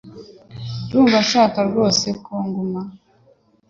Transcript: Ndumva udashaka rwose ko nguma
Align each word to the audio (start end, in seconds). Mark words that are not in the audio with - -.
Ndumva 0.85 1.07
udashaka 1.09 1.59
rwose 1.69 2.07
ko 2.23 2.33
nguma 2.47 2.81